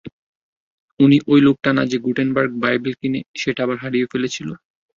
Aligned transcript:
উনি 0.99 1.17
অই 1.27 1.39
লোকটা 1.41 1.69
না 1.73 1.83
যে 1.85 1.97
গুটেনবার্গ 2.05 2.51
বাইবেল 2.63 2.93
কিনে 2.99 3.19
সেটা 3.41 3.59
আবার 3.65 3.77
হারিয়েও 3.79 4.11
ফেলেছিল! 4.13 4.49